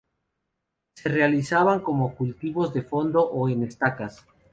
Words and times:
Se 0.95 1.09
realizaban 1.09 1.81
como 1.81 2.15
cultivos 2.15 2.73
de 2.73 2.81
fondo 2.81 3.21
o 3.29 3.47
en 3.49 3.61
estacas. 3.61 4.25